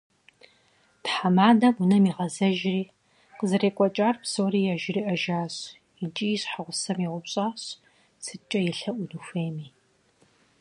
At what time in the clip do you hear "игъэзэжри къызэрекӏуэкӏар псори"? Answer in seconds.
2.09-4.61